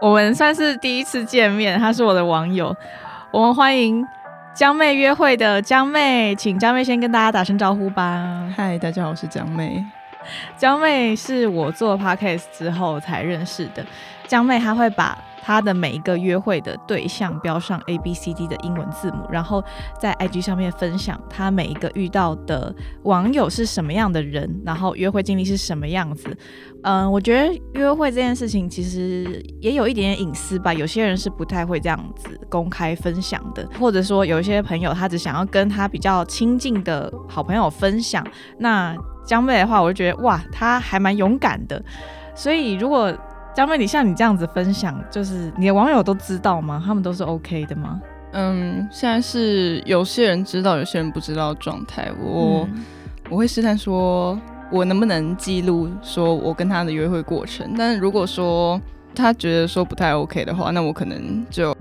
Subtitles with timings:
[0.00, 2.74] 我们算是第一次见面，他是我的网友。
[3.30, 4.06] 我们欢迎
[4.52, 8.52] 江妹约会的江妹，请江妹先跟大家打声招呼吧。
[8.56, 9.84] 嗨，大家好，我是江妹。
[10.56, 13.84] 江妹是我做 podcast 之后才认识的。
[14.26, 19.62] 江妹她会把他的每一个约会的对象标上 A B C D 的英文字母，然后
[20.00, 26.34] 在 IG 上面分享他每一个遇到的网友是什么样的人，然后约会经历是什么样子。
[26.82, 38.26] 嗯，我觉得约会这件事情其实也有一点点隐私吧，有些人是不太会这样子公开分享的，或者说有一些朋友他只想要跟他比较亲近的好朋友分享。
[38.58, 41.82] 那江妹的话，我就觉得哇，她还蛮勇敢的。
[42.34, 43.14] 所以如果
[43.54, 46.82] 江妹你像你这样子分享，就是你的网友都知道吗？
[46.84, 48.00] 他们都是 OK 的吗？
[48.32, 52.10] 嗯，现在是有些人知道，有些人不知道状态。
[52.20, 52.84] 我、嗯
[53.30, 54.38] 我会试探说，
[54.70, 57.72] 我能不能记录说我跟他的约会过程。
[57.78, 58.78] 但是如果说
[59.14, 61.74] 他觉得说不太 OK 的话，那我可能就。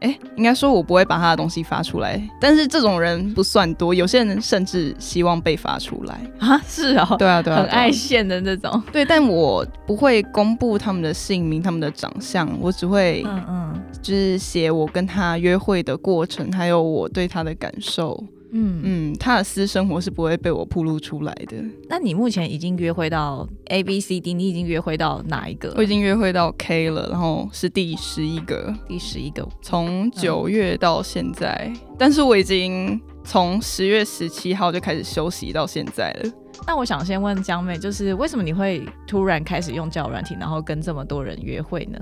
[0.00, 6.20] 哎，应该说，我不会把他的东西发出来，但是这种人不算多，有些人甚至希望被发出来。
[6.38, 8.82] 啊，是哦，对啊，对啊，很爱现的那种。
[8.92, 18.22] 对，但我不会公布他们的姓名、他们的长相，我只会嗯嗯就是写我跟他约会的过程，还有我对他的感受。
[18.52, 19.12] 嗯嗯。
[19.12, 21.56] 嗯，他的私生活是不会被我暴露出来的。
[21.88, 25.72] 那你目前已经约会到 A B C D，你已经约会到哪一个？
[25.76, 29.46] 我已经约会到 K 了，然后是第十一个，第十一个。
[29.62, 36.30] 从九月到现在，但是我已经从十月十七号就开始休息到现在了。
[36.66, 41.98] 那我想先问江妹，就是为什么你会突然开始用交友软体，然后跟这么多人约会呢？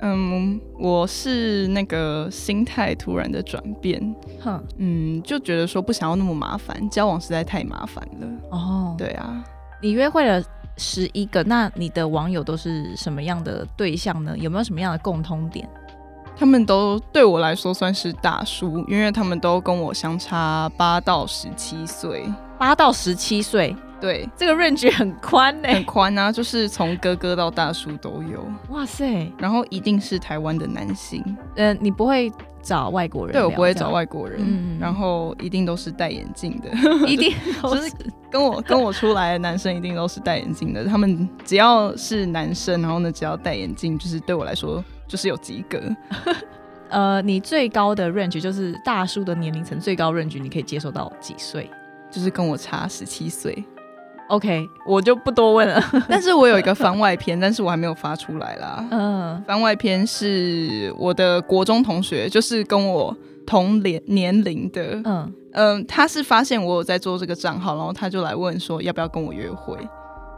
[0.00, 8.26] 嗯，我是那个心态突然的转变，哼，嗯，就觉得说不想要那么麻烦，交往实在太麻烦了。
[8.50, 9.42] 哦，对啊，
[9.82, 10.42] 你约会了
[10.76, 14.38] 十一个，那你的网友都是什么样的对象呢？
[14.38, 15.68] 有没有什么样的共通点？
[16.36, 22.24] 他们都对我来说算是大叔，因为他们都跟我相差八到十七岁。
[22.58, 31.24] 八到十七岁，对，这个 range 很宽呢、很宽啊，就是从哥哥到大叔都有，哇塞，然后一定是台湾的男性，
[31.56, 33.42] 呃，你不会找外国人聊？
[33.42, 34.78] 对我不会找，外国人，嗯。
[34.78, 36.70] 然后一定都是戴眼镜的，
[37.06, 37.32] 一定
[37.62, 37.92] 都就是
[38.30, 45.80] 跟我跟我出来的男生一定都是戴眼镜的，他们只要是男生，然后呢只要戴眼镜，就是对我来说就是有及格。
[46.90, 51.70] 呃，你最高的 range 就是大叔的年龄层最高 range，你可以接受到几岁
[52.10, 53.64] 就是跟我差十七岁
[54.28, 55.82] ，？OK，我就不多问了。
[56.08, 58.86] 但是我有一个番外篇，但是我还没有发出来啦。
[58.90, 69.76] 嗯番外篇是我的国中同学，就是跟我同年年龄的，嗯，嗯、他是发现我有在做这个账号，然后他就来问说要不要跟我约会。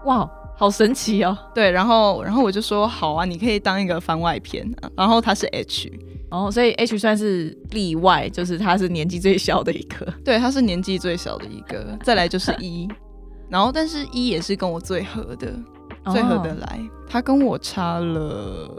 [0.05, 0.29] 哇，
[0.61, 1.35] 好神奇哦。
[1.55, 4.71] 对，然后然后我就说好啊，你可以当一个番外篇。
[4.95, 5.91] 然后他是 H，
[6.31, 10.13] 哦，所以 H 算是例外，就是他是年纪最小的一个。
[10.23, 12.87] 对，他是年纪最小的一个，再来就是一，
[13.49, 15.51] 然后但是一也是跟我最合的，
[16.13, 16.79] 最合得哦来。
[17.09, 18.79] 他跟我差了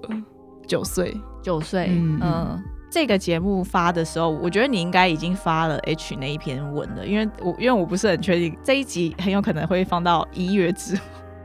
[0.68, 1.88] 九岁，九岁。
[1.90, 11.02] 嗯嗯这个节目发的时候，我觉得你应该已经发了 H 那一篇文了，因为我因为我不是很确定这一集很有可能会放到一月之后。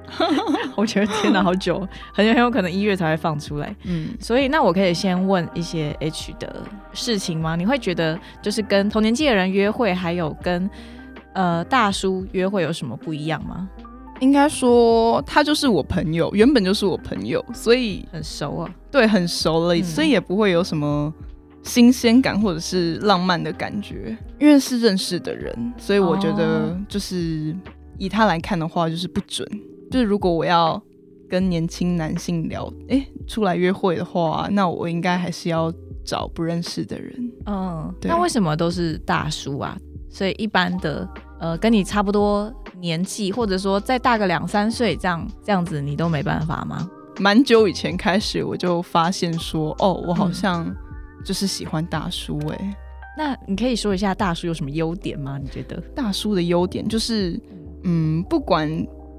[0.77, 3.75] 我觉得天哪，好久，很有很有可能一月才会放出来。
[3.85, 6.63] 嗯，所以，那我可以先问一些 H 的
[6.93, 7.57] 事情吗？
[7.57, 10.69] 你会觉得就是跟同年纪的人约会，还有跟
[11.35, 13.69] 呃大叔约会有什么不一样吗？
[14.21, 21.13] 应该说他就是我朋友，原本就是我朋友，所以很熟啊，对很熟了，嗯所以也不会有什么
[21.63, 27.55] 新鲜感或者是浪漫的感觉，因为是认识的人，所以我觉得哦就是
[27.99, 29.47] 以他来看的话，就是不准。
[29.91, 30.81] 就是如果我要
[31.29, 35.73] 跟年轻男性聊，诶，出来约会的话，那我应该还是要
[36.05, 37.33] 找不认识的人。
[37.47, 39.77] 嗯，对那为什么都是大叔啊？
[40.09, 41.09] 所以一般的
[41.41, 46.89] 呃跟你差不多年纪，或者说再大个两三岁这样这样子，你都没办法吗？
[47.19, 50.77] 蛮久以前开始，我就发现说，哦，我好嗯像
[51.25, 52.77] 就是喜欢大叔、诶。
[53.19, 55.39] 那你可以说一下大叔有什么优点吗？
[55.43, 55.81] 你觉得？
[55.95, 57.41] 大叔的优点就是，
[57.85, 58.71] 嗯，不管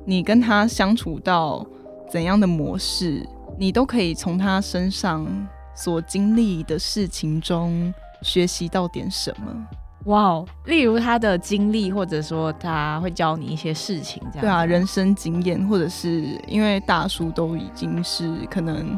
[0.10, 1.66] 你跟他相处到
[2.10, 3.28] 怎样的模式，
[3.60, 5.28] 你都可以从他身上
[5.76, 9.68] 所经历的事情中学习到点什么。
[10.06, 18.98] 哇哦，例如他的经历，或者说他会教你一些事情，这样对啊，人生经验，或者是因为大叔都已经是可能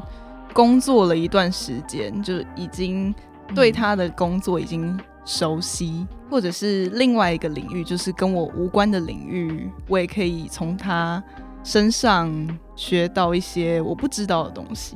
[0.54, 3.12] 工作了一段时间，就已经
[3.56, 4.96] 对他的工作已经
[5.26, 11.24] 熟悉，或者是另外一个领域，就是跟我无关的领域，我也可以从他
[11.64, 12.32] 身上
[12.76, 14.96] 学到一些我不知道的东西。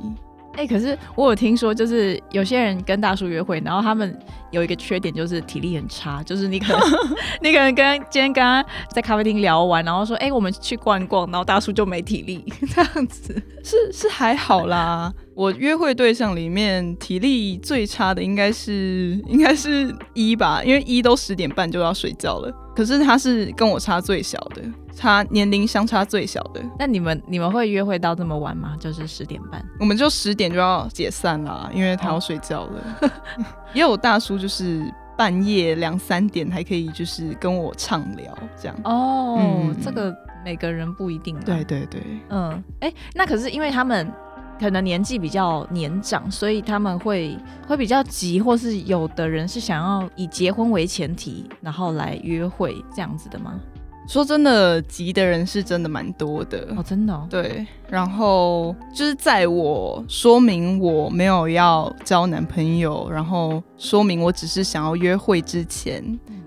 [0.56, 4.16] 哎，可是我有听说，就是有些人跟大叔约会，然后他们
[4.52, 6.22] 有一个缺点，就是体力很差。
[6.22, 6.80] 就是你可能
[7.42, 13.34] 你可能跟今天刚刚在咖啡厅聊完，然后说，哎，我们去逛逛，然后大叔就没体力，这样子
[13.64, 15.12] 是是还好啦。
[15.34, 22.52] 我约会对象里面体力最差的应该是应该是一吧，因为一都十点半就要睡觉了。
[22.74, 24.62] 可是他是跟我差最小的，
[24.94, 26.60] 差年龄相差最小的。
[26.78, 28.76] 那你们你们会约会到这么晚吗？
[28.80, 33.12] 就是十点半，我们就十点就要解散啦，因为他要睡觉了。
[33.74, 34.84] 也有大叔就是
[35.16, 38.76] 半夜两三点还可以就是跟我畅聊这样。
[38.84, 40.14] 哦，这个
[40.44, 41.38] 每个人不一定。
[41.40, 44.12] 对对对，嗯，哎，那可是因为他们。
[44.58, 47.36] 可能年纪比较年长，所以他们会
[47.66, 53.60] 会比较急，或是有的人是想要以结婚为前提，然后来约会这样子的吗？
[54.06, 57.26] 说真的，急的人是真的蛮多的哦，真的。
[57.30, 66.04] 对，然后就是在我说明我没有要交男朋友，然后说明我只是想要约会之前，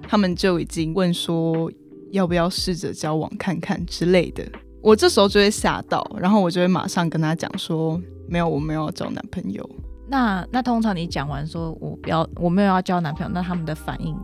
[0.08, 1.72] 他们就已经问说
[2.12, 4.44] 要不要试着交往看看之类的。
[4.88, 9.70] 我这时候就会吓到，然后我就会马上跟他讲说，没有，我没有要找男朋友。
[10.08, 14.16] 那那通常你讲完说我不要，我没有要交男朋友，那他们的反应，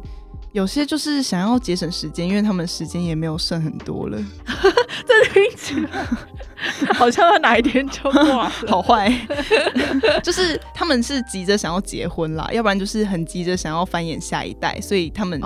[0.53, 4.17] 有些就是想要节省时间，因为他们时间也没有剩很多了。
[5.05, 6.05] 这听起来
[6.95, 9.11] 好像他哪一天就挂， 好坏。
[10.23, 15.41] 就是他们是急着想要结婚啦，要不然就是很急着想要繁衍下一代，所以他们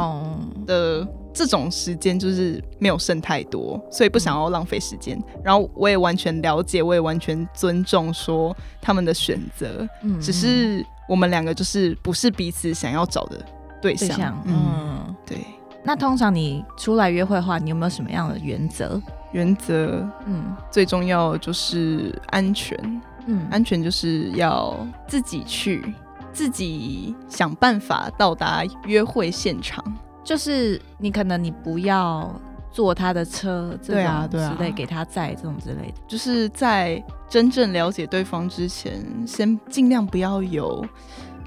[0.68, 1.08] 的。
[1.38, 5.22] 这种时间就是没有剩太多，所以不想要浪费时间。
[5.44, 9.88] 然后我也完全了解，我也完全尊重说他们的选择。
[10.02, 13.40] 嗯，只是我们两个就是不是彼此想要找的
[13.80, 14.42] 对象。
[14.48, 15.38] 嗯，对。
[15.84, 19.00] 那通常你出来约会的话，你有没有什么样的原则？
[19.32, 22.76] 原则，嗯，最重要就是安全。
[23.28, 24.76] 嗯，安全就是要
[25.08, 25.94] 自己去，
[26.34, 29.84] 自己想办法到达约会现场。
[30.28, 32.30] 就是你可能你不要
[32.70, 40.86] 坐他的车，对啊之类给他载这种之类的，就是在真正了解对方之前，先尽量不要有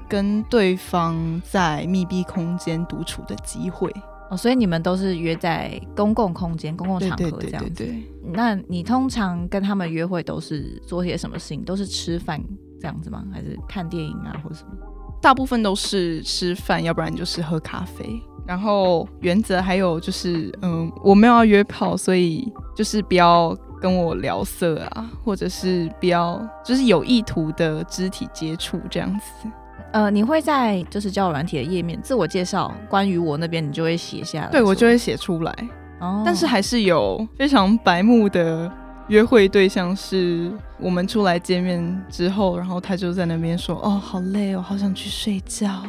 [0.09, 3.93] 跟对方在密闭空间独处的机会
[4.31, 4.35] 哦。
[4.35, 7.87] 所以你们都是约在公共空间、公共场合这样子。
[8.33, 11.63] 那你通常跟他们约会都是做些什么事情？
[11.63, 12.43] 都是吃饭
[12.79, 13.23] 这样子吗？
[13.31, 14.71] 还是看电影啊，或者什么？
[15.21, 18.21] 大部分都是吃饭，要不然就是喝咖啡。
[18.45, 29.47] 然后原则还有就是，嗯，我没有要约炮，所以就是不要跟我聊色啊，或者是不要就是有意图的肢体接触这样子。
[29.93, 35.55] 呃，你会在就是交友软体的页面自我介绍，关于我那边你就会写下来，对我就会写出来。
[35.99, 38.69] 哦，但是还是有非常白目的
[39.11, 40.49] 约会对象，是
[40.79, 45.83] 我们出来见面之后，然后他就在那边说：“哦，好累哦，好想去睡觉。”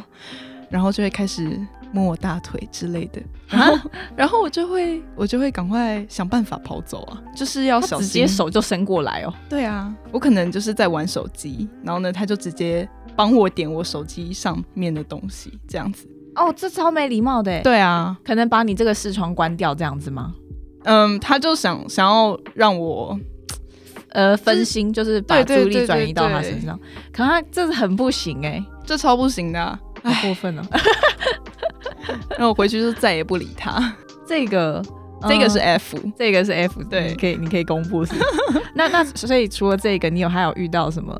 [0.69, 1.57] 然后就会开始。
[1.95, 9.33] 摸我大腿之类的，然后， 然后我就会，我就会赶快想办法跑走啊，就是要小心，直接手就伸过来哦。
[9.47, 16.07] 对啊，我可能就是在玩手机，然后呢，他就直接帮我点我手机上面的东西，这样子。
[16.33, 17.61] 哦，这超没礼貌的。
[17.61, 20.33] 对啊，可能把你这个视窗关掉这样子吗？
[20.83, 23.17] 嗯，他就想想要让我，
[24.09, 26.79] 呃，分心，就是把注意力转移到他身上。
[27.11, 30.65] 可他这是很不行哎，这超不行的，太过分了。
[32.31, 33.95] 然后我回去就再也不理他。
[34.27, 34.83] 这个，
[35.27, 38.13] 这个是 F，这个是 F，对，可以，你可以公布是。
[38.75, 41.17] 那那所以除了这个，你有还有遇到什么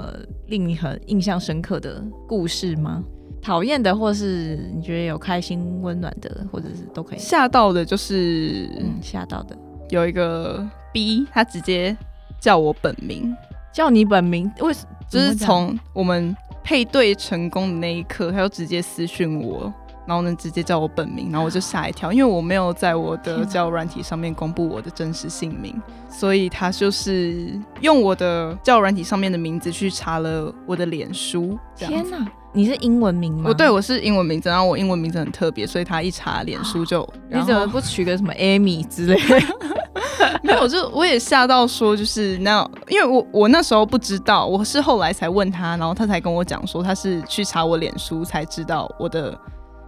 [0.48, 3.04] 令你很印象深刻的故事吗？
[3.44, 7.20] 讨厌的，或是你觉得有开心温暖的，或者是都可以。
[7.20, 8.70] 吓到的，就是
[9.02, 9.56] 吓到的，
[9.90, 11.96] 有一个 B，他直接
[12.40, 13.36] 叫我本名，
[13.74, 14.86] 叫你本名，为什？
[15.10, 19.72] 就是从我们配对成功的那一刻，他就直接私讯我。
[20.06, 31.58] 然后呢直接叫我本名，然后我就吓一跳，因为我没有在我的交友软体上面公布我的真实姓名，所以他就是用我的交友软体上面的名字去查了我的脸书。
[31.78, 33.46] 天哪，你是英文名吗？
[33.48, 39.46] 我对，我是英文名字，然后我英文名字很特别，所以他一查脸书就，你怎么不取个什么 Amy 之类的？
[40.44, 40.68] 没有？
[40.68, 49.38] 就我也吓到说，就是那，因为我我那时候不知道，我是后来才问他，然后他才跟我讲说他是去查我脸书才知道我的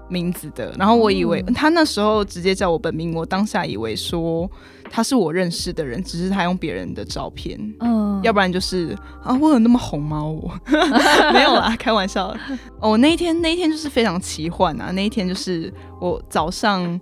[0.08, 4.50] 名字的，然后我以为、嗯他那时候直接叫我本名，我当下以为说
[4.90, 7.60] 他是我认识的人，只是他用别人的照片。
[7.80, 10.24] 嗯，要不然就是啊，我有那么红吗？
[10.24, 10.52] 我
[11.34, 12.40] 没有啦，开玩笑的。
[12.80, 14.92] 哦，那一天那一天就是非常奇幻啊！
[14.92, 17.00] 那一天就是我早上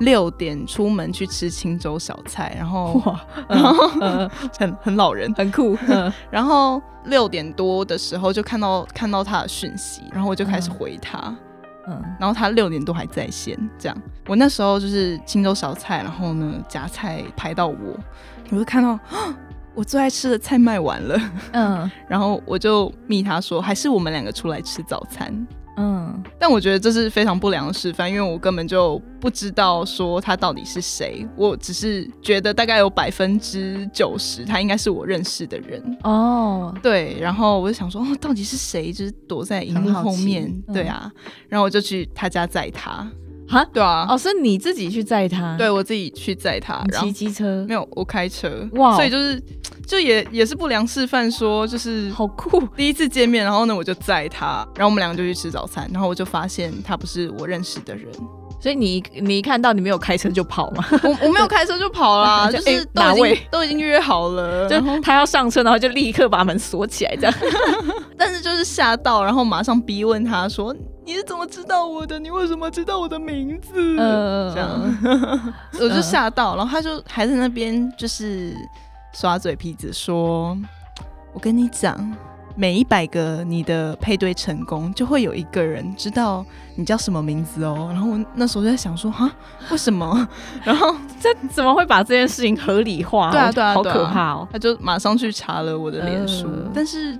[0.00, 11.36] 六点出门去吃青州小菜，然后哇， 然后嗯很很老人，很酷，嗯 然后六点多的时候就看到看到他的讯息，然后我就开始回他，嗯，
[12.18, 13.96] 然后他六点多还在线，这样。
[14.26, 17.76] 我那时候就是青州小菜，然后呢夹菜排到我，
[18.50, 19.36] 我就看到啊
[19.74, 21.20] 我最爱吃的菜卖完了。
[21.52, 25.46] 嗯 然后我就密他说，还是我们两个出来吃早餐。
[25.76, 35.82] 嗯，但我觉得这是非常不良的示范，因为我根本就不知道说他到底是谁，我只是觉得大概有百分之九十他应该是我认识的人。
[36.02, 38.92] 哦，对，然后我就想说，哦，到底是谁？
[38.92, 41.12] 就是躲在荧幕后面，嗯对啊。
[41.48, 43.06] 然后我就去他家载他，
[43.48, 49.40] 哈，对啊，哦，是你自己去载他，对我自己去载他，然后骑机车没，有我开车，哇哦所以就是
[49.86, 58.12] 就也也是不良示范，说就是好酷，第一次见面，然后呢，我就载他，然后我们两个就去吃早餐，然后我就发现他不是我认识的人，
[58.60, 67.34] 所以你你一看到你没有开车就跑嘛，我我没有开车就跑啦，就 就是都已经都已经约好了，就他要上车，然后就立刻把门锁起来，这样，
[68.18, 70.74] 但是就是吓到，然后马上逼问他说
[71.04, 72.18] 你是怎么知道我的？
[72.18, 73.96] 你为什么知道我的名字？
[73.96, 74.52] 呃。
[74.52, 75.54] 这样。
[75.80, 78.52] 我就吓到，然后他就还在那边就是
[79.18, 80.54] 耍嘴皮子说，
[81.32, 82.14] 我跟你讲。
[82.58, 86.42] 每一百个你的配对成功，就会有一个人知道
[86.74, 87.88] 你叫什么名字哦。
[87.92, 89.30] 然后我那时候就在想说，哈，
[89.70, 90.26] 为什么？
[90.64, 93.30] 然后这怎么会把这件事情合理化？
[93.30, 94.48] 对啊对啊好可怕哦。
[94.50, 97.18] 他就马上去查了我的脸书，呃但是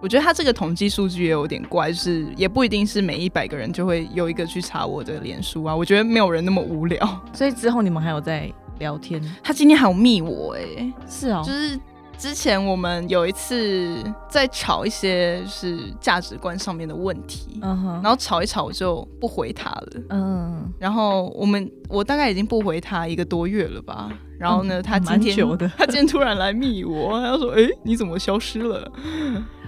[0.00, 5.74] 我觉得他这个统计数据也有点怪，就是也不一定是每一百个人就会有一个去查我的脸书啊。
[5.74, 7.20] 我觉得没有人那么无聊。
[7.32, 9.20] 所以之后你们还有在聊天？
[9.42, 11.78] 他今天还有密我哎、是哦，就是
[12.16, 13.96] 之前我们有一次
[14.28, 19.88] 在吵一些就是价值观上面的问题，嗯哼，然后吵一吵我就不回他了。
[20.10, 24.10] 嗯，然后我们我大概已经不回他一个多月了吧。
[24.38, 25.36] 然后呢，嗯他今天
[25.76, 28.90] 他今天突然来密我，他说：“哎、你怎么消失了？”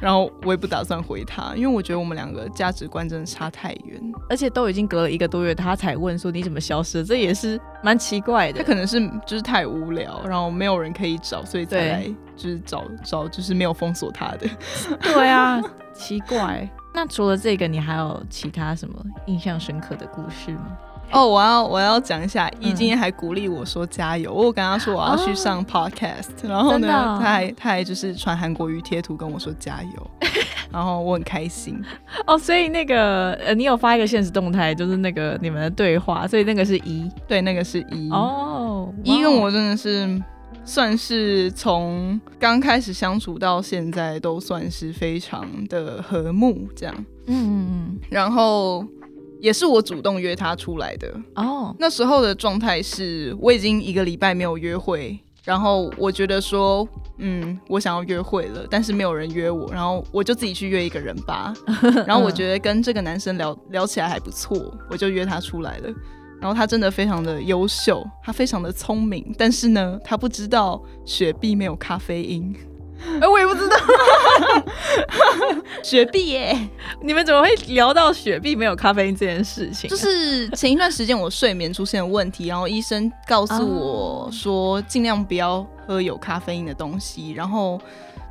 [0.01, 4.01] 然后我也不打算回他，因为我觉得我们两个价值观真的差太远。
[4.29, 8.59] 而且都已经隔了一个多月，他才问说你怎么消失了，这也是蛮奇怪的。
[8.59, 14.47] 他可能是就是太无聊，然后没有人可以找，所以才来就是找找就是没有封锁他的。
[15.01, 15.63] 对啊，
[15.95, 16.69] 奇怪。
[16.93, 18.95] 那除了这个，你还有其他什么
[19.27, 20.77] 印象深刻的故事吗？
[21.13, 22.75] 哦，我要我要讲一下，一嗯。
[22.75, 24.33] 今天还鼓励我说加油。
[24.33, 27.19] 我有跟他说我要去上 podcast，、然后呢，哦。
[27.21, 30.11] 他还他还就是传韩国语贴图跟我说加油，
[30.71, 31.81] 然后我很开心。
[32.27, 37.11] 哦，所以那个呃，你有发一个现实动态，就是那个你们的对话，所以那个是一？
[37.27, 38.11] 对，那个是一。
[38.11, 39.41] 哦，一跟哇哦。
[39.43, 40.23] 我真的是
[40.65, 46.95] 算是从刚开始相处到现在都算是非常的和睦这样，
[47.29, 47.99] 嗯嗯。
[48.11, 48.85] 然后
[49.41, 51.09] 也是我主动约他出来的。
[51.35, 56.87] 嗯，哦，那时候的状态是我已经一个礼拜没有约会，然后我觉得说，
[57.19, 61.55] 嗯，我想要约会了，但是没有人约我，然后我就自己去约一个人吧。
[62.07, 64.57] 然后我觉得跟这个男生聊聊起来还不错，
[64.91, 65.89] 我就约他出来了。
[66.39, 72.55] 然后他真的非常的优秀，他非常的聪明，但是呢，他不知道雪碧没有咖啡因。
[73.21, 73.77] 哎、我也不知道
[75.83, 76.57] 雪碧耶，
[77.01, 87.81] 你们怎么会聊到雪碧没有咖啡因这件事情啊、就是前一段时间我睡眠出现了问题，然后医生告诉我说尽量不要喝有咖啡因的东西，然后。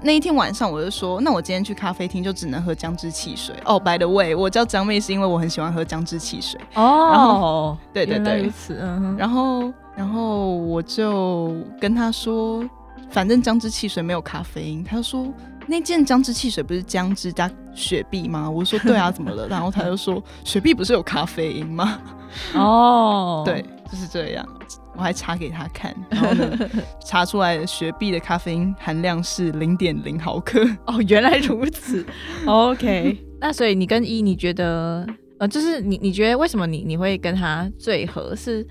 [0.01, 3.55] 那一天晚上，我就说，那我今天去咖啡厅就只能喝姜汁汽水。
[3.63, 6.59] 哦、b y the way，我叫张妹是因为我很喜欢喝姜汁汽水。
[6.75, 12.63] 哦，然后对对对如，此，嗯哼，然后然后我就跟他说，
[13.09, 14.83] 反正姜汁汽水没有咖啡因。
[14.83, 15.33] 他就说
[15.67, 18.49] 那件姜汁汽水不是姜汁加雪碧吗？
[18.49, 19.47] 我说对啊，怎么了？
[19.47, 21.99] 然后他就说雪碧不是有咖啡因吗？
[22.53, 24.47] 哦，对，就是这样。
[24.97, 26.57] 我还查给他看，然后呢，
[27.05, 30.65] 查出来雪碧的咖啡因含量是零点零毫克。
[30.87, 32.05] 哦，原来如此。
[32.47, 35.05] OK，那所以你跟一，你觉得
[35.37, 38.33] 呃，就是你你觉得为什么你你会跟他最合？
[38.37, 38.65] 是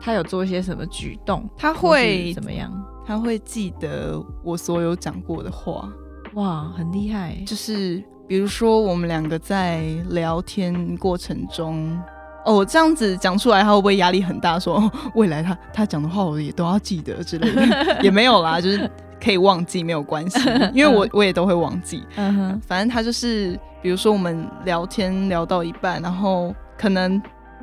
[0.00, 1.48] 他有做一些什么举动？
[1.56, 2.68] 他会怎么样？
[3.04, 5.88] 他会记得我所有讲过的话，
[6.34, 7.36] 哇，很厉害！
[7.46, 12.00] 就是比如说我们两个在聊天过程中，
[12.44, 14.58] 哦，这样子讲出来，他会不会压力很大？
[14.58, 18.90] 说、哦、 未来他他讲的话我也都要记得之类的， 也没有啦，就是
[19.22, 20.38] 可以忘记没有关系，
[20.72, 22.02] 因为我我也都会忘记。
[22.16, 27.20] 嗯哼，反正他就是，比如说我们聊天聊到一半，然后可能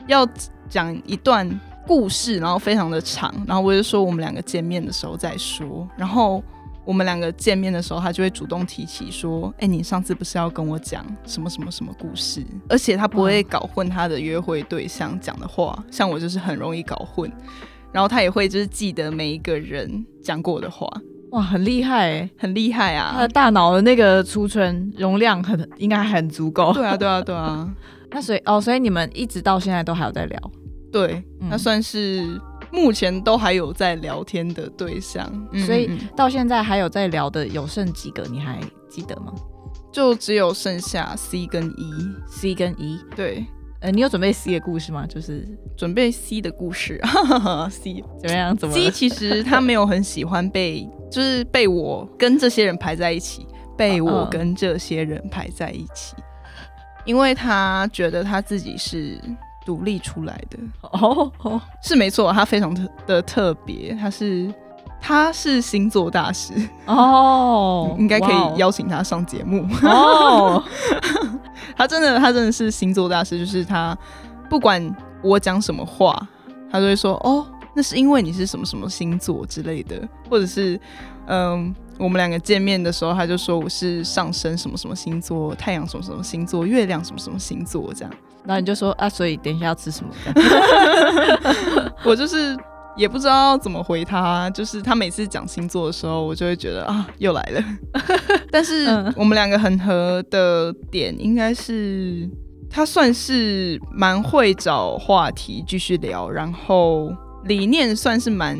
[0.07, 0.27] 要
[0.69, 1.49] 讲一段
[1.89, 6.43] 故事，然后非常的长，然后我就说我们两个见面的时候再说，然后
[6.85, 12.45] 我们两个见面的时候，他就会主动提起说，哎、你上次不是要跟我讲什么什么什么故事？
[12.69, 17.31] 而且他不会搞混他的约会对象讲的话，像我就是很容易搞混。
[17.91, 20.87] 然后他也会就是记得每一个人讲过的话，
[21.31, 22.29] 哇，很厉害欸！
[22.37, 23.13] 很厉害啊！
[23.15, 26.71] 他 的大脑的那个储存容量很应该很足够。
[26.71, 27.67] 对啊，对啊，对啊。
[28.13, 30.51] 那所以哦，所以你们一直到现在都还有在聊。
[30.91, 32.39] 对，嗯那算是
[32.71, 38.23] 目前都还有在聊天的对象，嗯所以到现在还有在聊的有剩几个？
[38.29, 39.33] 你还记得吗
[39.91, 41.93] 就只有剩下 C 跟 E。
[42.27, 43.43] ？C 跟 E，对，
[43.81, 45.05] 呃，你有准备 C 的故事吗？
[45.07, 47.01] 就是准备 C 的故事，
[47.71, 48.55] C 怎么样？
[48.55, 56.15] 怎么了 C 其实他没有很喜欢被，就是被我跟这些人排在一起，被我嗯跟这些人排在一起，
[57.03, 59.19] 因为他觉得他自己是
[59.65, 61.31] 独立出来的，哦。
[61.43, 64.53] 哦，是没错，他非常特的特别，他是
[65.01, 66.53] 他是星座大师，
[66.85, 69.65] 哦， 应该可以邀请他上节目。
[69.83, 70.63] 哦，
[71.77, 73.97] 他真的，他真的是星座大师，就是他
[74.49, 76.27] 不管我讲什么话，
[76.71, 80.79] 他都会说哦，那是因为你是什么什么星座之类的，或者是
[81.27, 88.13] 嗯，我们两个见面的时候，他就说我是上升什么什么星座，太阳什么什么星座，月亮什么什么星座这样。
[88.45, 90.11] 然后你就说啊，所以等一下要吃什么？
[92.05, 92.57] 我就是
[92.95, 97.63] 也不知道怎么回他，就是他每次讲星座的时候，我就会觉得啊，又来了。
[98.49, 102.27] 但是嗯我们两个很合的点，应该是
[102.69, 107.13] 他算是蛮会找话题继续聊，然后
[107.43, 108.57] 理念算是蛮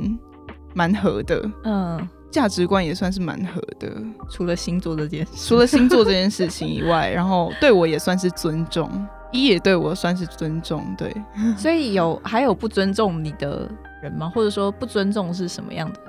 [0.73, 3.91] 蛮合的，嗯，价值观也算是蛮合的。
[4.29, 8.89] 除了星座这件事，除了星座这件事情以外，然后对我也算是尊重，
[9.31, 11.13] 一也对我算是尊重，对。
[11.57, 13.69] 所以有还有不尊重你的
[14.01, 14.31] 人吗？
[14.33, 15.99] 或者说不尊重是什么样的？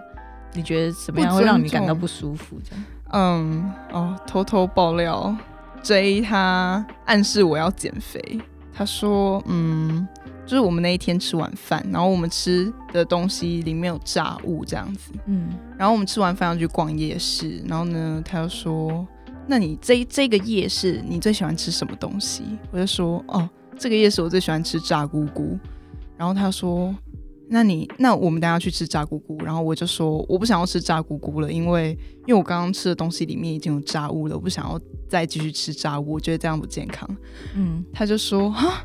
[0.52, 2.56] 你觉得什么样会让你感到不舒服？
[2.68, 5.36] 这样嗯，哦，偷偷爆料
[5.82, 8.40] ，J 他暗示我要减肥。
[8.72, 10.06] 他说，嗯，
[10.50, 19.06] 就是我们那一天吃完饭，然后我们吃的东西里面有炸物这样子，嗯，然后我们吃完饭要去逛夜市，然后呢，他就说，
[19.46, 22.42] 那你这这个夜市你最喜欢吃什么东西？
[22.72, 25.56] 我就说，哦，这个夜市我最喜欢吃炸菇菇。
[26.16, 26.92] 然后他说，
[27.48, 29.38] 那你那我们等下去吃炸菇菇。
[29.44, 37.08] 然后我就说，我不想要吃炸菇菇了，因为因为我刚刚吃的东西里面已经有炸物了，我不想要再继续吃炸物，我觉得这样不健康。
[37.54, 38.84] 嗯，他就说啊，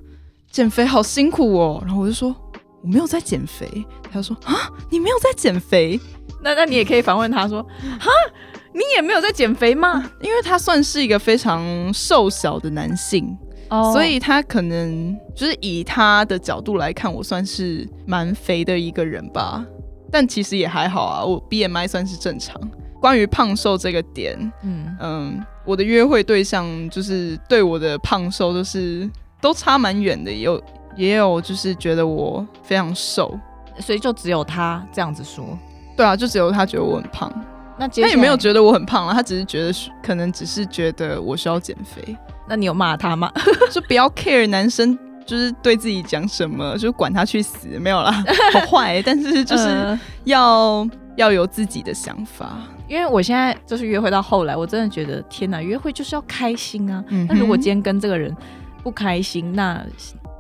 [0.56, 1.84] 减肥好辛苦哦。
[1.86, 2.34] 然后我就说
[2.82, 3.68] 我没有在减肥。
[4.10, 6.00] 他就说啊，你没有在减肥？
[6.42, 7.62] 那那你也可以反问他说
[8.00, 8.10] ：“哈，
[8.74, 13.38] 你也没有在减肥吗因为他算是一个非常瘦小的男性，？”
[13.70, 19.66] 哦所以他可能就是以他的角度来看，我算是蛮肥的一个人吧。
[20.10, 22.56] 但其实也还好啊，我 BMI 算是正常。
[23.02, 29.10] 关于胖瘦这个点，嗯，嗯，我的约会对象就是对我的胖瘦都是
[29.46, 30.64] 都差蛮远的，也有
[30.96, 33.40] 也有就是觉得我非常瘦。
[33.78, 35.46] 所以就只有他这样子说。
[35.96, 37.32] 对啊，就只有他觉得我很胖，
[37.78, 42.18] 那他也没有，觉得我很胖啊，他只是觉得可能只是觉得我需要减肥。
[42.48, 43.32] 那你有骂他吗？
[43.70, 48.12] 就不要 care 男生就是对自己讲什么，就管他去死，没有啦，
[48.54, 52.58] 好坏，但是就是呃要、要有自己的想法。
[52.88, 57.04] 因为我现在就是约会到后来，我真的觉得天哪，约会就是要开心啊。
[57.10, 58.34] 嗯那如果今天跟这个人
[58.86, 59.84] 不开心，那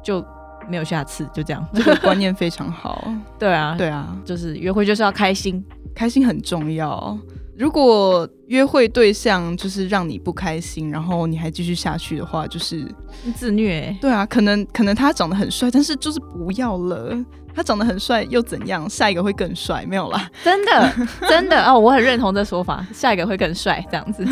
[0.03, 0.23] 就
[0.69, 1.67] 没有下次，就这样。
[1.73, 5.65] 这个观念非常好， 对啊，对啊，就是约会就是要开心。
[5.95, 7.17] 开心很重要。
[7.57, 12.85] 如果约会对象就是让你不开心，然后你还继续下去的话，就是
[13.33, 17.17] 自虐欸、对啊，可能可能他长得很帅，但是就是不要了。
[17.55, 18.87] 他长得很帅又怎样？
[18.87, 20.93] 下一个会更帅，没有啦，真的
[21.27, 24.23] 真的哦，我很认同这说法，下一个会更帅这样子。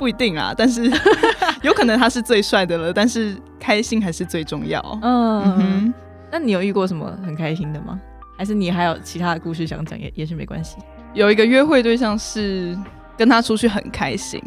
[0.00, 0.54] 不一定啊。
[0.56, 0.90] 但是
[1.60, 4.80] 有可能他是最帅的了，但是开心还是最重要。
[5.02, 5.92] 嗯。
[6.32, 8.00] 那你有遇过什么很开心的吗？
[8.38, 10.76] 还是你还有其他的故事想讲，也也是没关系。
[11.12, 12.78] 有一个约会对象是
[13.18, 14.40] 跟他出去很开心，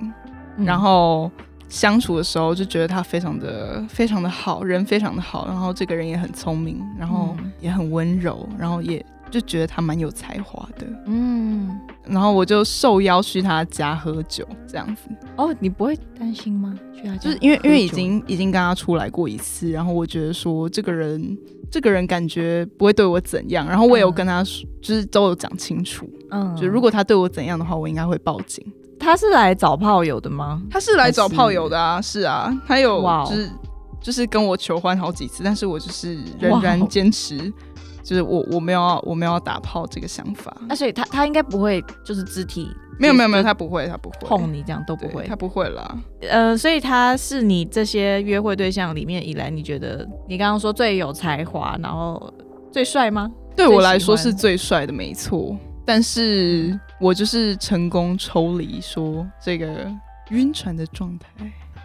[0.57, 1.29] 嗯然后
[1.69, 10.85] 相处的时候就觉得他非常的非常的好，人非常的好，然后这个人也很聪明，然后嗯也很温柔，然后也就觉得他蛮有才华的。
[11.07, 16.77] 嗯，然后我就受邀去他家喝酒，这样子，哦，你不会担心吗？
[16.93, 21.35] 去他家就是因为因为已经已经跟他出来过一次，然后我觉得说这个人
[21.71, 28.63] 这个人感觉不会对我怎样，然后我也有嗯跟他说，就是都有讲清楚，嗯，就如果他对我怎样的话，我应该会报警。
[28.99, 30.61] 他是来找炮友的吗？
[30.69, 32.21] 他是来找炮友的啊，是？
[32.21, 33.49] 啊，他有就是
[33.99, 37.51] 就是跟我求欢好几次，但是我就是仍然哦坚持，
[38.03, 40.55] 就是我我没有要我没有要打炮这个想法。
[40.67, 45.35] 那、所以他他应该不会就是肢体没有没有没有，他不会他不会碰你这样都不会他。
[45.35, 45.97] 不会啦。
[46.29, 52.31] 呃，所以他是你这些约会对象里面以来，你觉得你刚刚说最有才华，然后
[52.71, 53.31] 最帅吗？
[53.55, 55.57] 对我来说是最帅的，没错。
[55.85, 59.91] 但是我就是成功抽离说这个
[60.29, 61.27] 晕船的状态。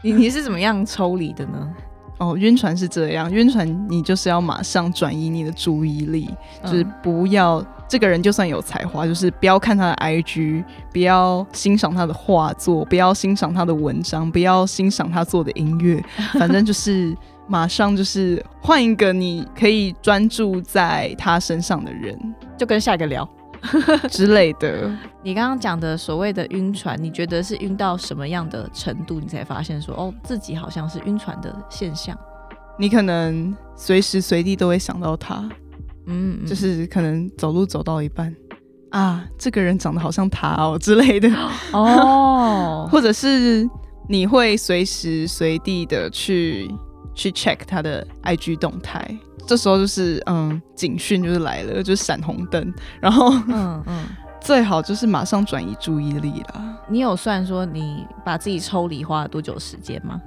[0.02, 1.74] 你你是怎么样抽离的呢？
[2.18, 6.28] 哦，晕船是这样，晕船你就是要马上转移你的注意力，
[6.64, 16.02] 就是嗯不要这个人就算有才华，就是不要看他的 IG，不要欣赏他的画作，不要欣赏他的文章，不要欣赏他做的音乐，
[16.38, 22.18] 反正就是马上就是换一个你可以专注在他身上的人
[22.56, 23.26] 就跟下一个聊。
[24.10, 24.90] 之类的。
[25.22, 32.16] 你刚刚讲的所谓的晕船，你觉得是晕到什么样的程度，你才发现说哦，自己好像是晕船的现象？
[32.78, 35.36] 你可能随时随地都会想到他，
[36.06, 38.34] 嗯，嗯就是可能走路走到一半。
[38.90, 41.28] 啊，这个人长得好像他哦 之类的，
[41.72, 43.68] 哦， 或者是
[44.08, 46.70] 你会随时随地的去
[47.18, 49.04] 去 check 他的 IG 动态，
[49.44, 54.06] 这时候就是嗯警讯就是来了，就是闪红灯，然后嗯嗯，
[54.40, 56.78] 最好就是马上转移注意力啦。
[56.88, 60.20] 你有算说你把自己抽离花了多久时间吗？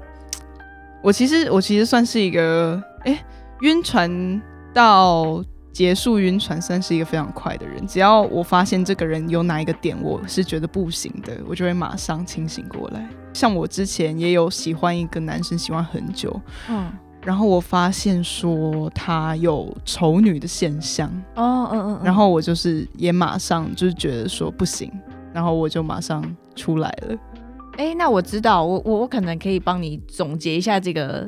[1.01, 3.23] 我其实我其实算是一个哎
[3.61, 4.41] 晕船
[4.73, 13.07] 到结束晕船算是一个非常快的人，只要我发现这个人有哪一个点我是觉得不行的，我就会马上清醒过来。
[13.33, 16.91] 像我之前也有喜欢一个男生，喜欢很久，嗯，
[17.23, 24.91] 然后我发现说他有丑女的现象，哦，嗯嗯，然后我就是也马上就是觉得说不行，
[25.33, 26.23] 然后我就马上
[26.55, 27.17] 出来了。
[27.77, 31.27] 哎、那我知道，我我我可能可以帮你总结一下这个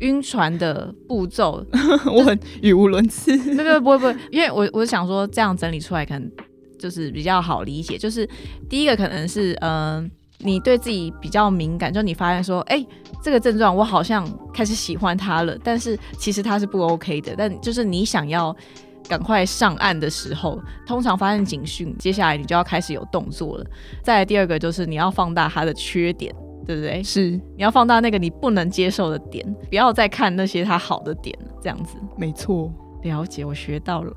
[0.00, 1.64] 晕船的步骤。
[2.12, 3.36] 我很语无伦次。
[3.80, 6.30] 不会不会，因为我我想说这样整理出来可能
[6.78, 7.96] 就是比较好理解。
[7.98, 8.28] 就是
[8.68, 12.86] 第一个可能是嗯、呃你对自己比较敏感，就你发现说，哎、
[13.22, 17.34] 这个症状我好像开始喜欢它了，但是其实它是不 OK 的。
[17.34, 18.54] 但就是你想要
[19.08, 23.64] 赶快上岸的时候，通常发现警讯，接下来你就要开始有动作了。
[24.02, 26.34] 再来第二个就是你要放大它的缺点，
[26.66, 27.02] 对不对？
[27.02, 31.96] 是你要放大那个你不能接受的点，不要再看那些他好的点，这样子。
[32.16, 32.72] 没错，
[33.04, 34.12] 了解，我学到了。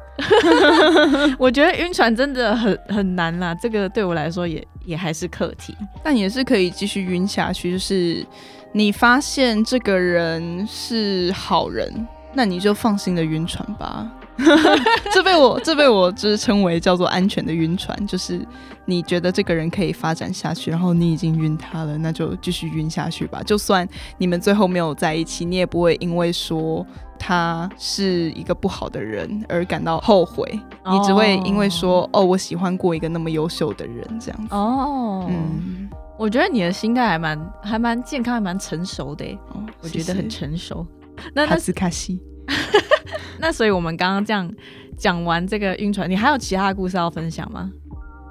[1.38, 5.76] 我觉得晕船真的很很难啦，这个对我来说也也还是课题。
[6.04, 7.72] 但也是可以继续晕下去。
[7.72, 8.26] 就是
[8.72, 14.12] 你发现这个人是好人，那你就放心的晕船吧。
[15.14, 18.46] 这被我这被我就是称为叫做安全的晕船，就是
[18.86, 23.42] 你觉得这个人可以发展下去，然后你已经晕他了，那就继续晕下去吧。
[23.44, 26.86] 就算你们最后没有在一起，你也不会因为说
[27.18, 34.56] 他是一个不好的人而感到后悔，你只会因为说哦，我喜欢过一个那么优秀的人这样子。
[34.56, 40.86] 哦，嗯，我觉得你的心态还蛮还蛮健康，还蛮成熟的耶，哦，我觉得很成熟。
[41.34, 42.22] 那谢哈那兹卡西。
[43.40, 44.52] 那所以我们刚刚这样
[44.98, 47.72] 讲完这个晕船，你还有其他的故事要分享吗？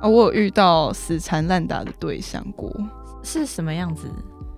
[0.01, 2.71] 哦，我有遇到死缠烂打的对象过，
[3.23, 4.09] 是什么样子？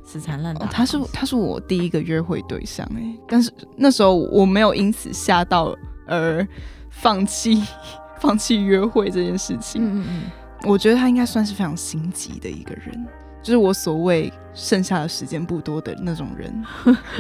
[0.05, 5.73] 死缠烂打他是他是我第一个约会对象哎，但是那时候我没有因此吓到
[6.09, 6.45] 而
[6.91, 7.63] 放弃
[8.19, 9.81] 放弃约会这件事情。
[9.81, 10.23] 嗯嗯嗯，
[10.65, 13.07] 我觉得他应该算是非常心急的一个人，
[13.41, 16.65] 就是我所谓剩下的时间不多的那种人。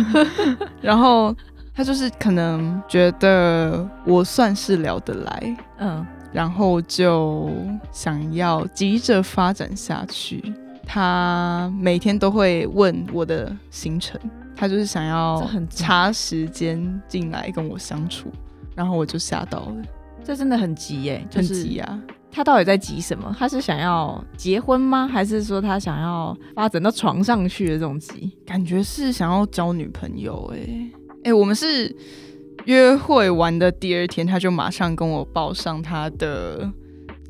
[0.83, 1.33] 然后
[1.74, 7.50] 他就是可能觉得我算是聊得来，嗯然后就
[7.90, 10.54] 想要急着发展下去。
[10.87, 14.20] 他每天都会问我的行程，
[14.56, 18.28] 他就是想要这很急插时间进来跟我相处，
[18.74, 19.76] 然后我就吓到了，
[20.24, 22.00] 这真的很急耶，就很是急啊！
[22.33, 23.35] 他到底在急什么？
[23.38, 25.06] 他是想要结婚吗？
[25.06, 28.37] 还是说他想要发展到床上去的这种急？
[28.44, 30.90] 感觉是想要交女朋友、欸，
[31.24, 31.94] 哎、我们是
[32.64, 36.70] 约会完的第二天，他就马上跟我报上他的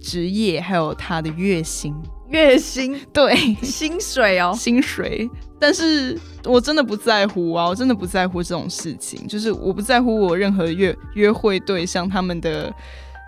[0.00, 1.94] 职业，还有他的月薪。
[2.28, 5.28] 月薪 对，薪水哦，薪水。
[5.58, 12.72] 但是我真的不在乎啊，我真的不在乎这种事情，就是我不在乎我任何约约会对象他们的